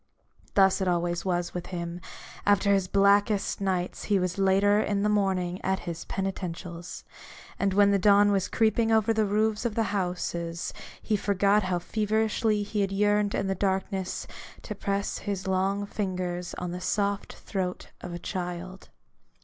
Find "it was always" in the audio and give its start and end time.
0.81-1.53